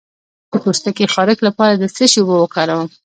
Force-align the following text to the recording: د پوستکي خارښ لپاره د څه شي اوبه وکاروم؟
د 0.51 0.53
پوستکي 0.63 1.05
خارښ 1.13 1.39
لپاره 1.47 1.73
د 1.77 1.83
څه 1.95 2.03
شي 2.11 2.19
اوبه 2.21 2.35
وکاروم؟ 2.39 2.89